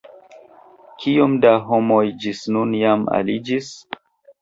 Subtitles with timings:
[1.03, 3.73] Kiom da homoj ĝis nun jam aliĝis?